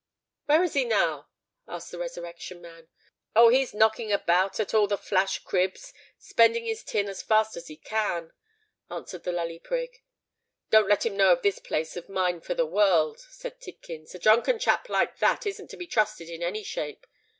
[0.47, 1.29] "Where is he now?"
[1.67, 2.87] asked the Resurrection Man.
[3.35, 3.49] "Oh!
[3.49, 7.77] he's knocking about at all the flash cribs, spending his tin as fast as he
[7.77, 8.33] can,"
[8.89, 10.01] answered the Lully Prig.
[10.71, 14.15] "Don't let him know of this place of mine for the world," said Tidkins.
[14.15, 17.05] "A drunken chap like that isn't to be trusted in any shape.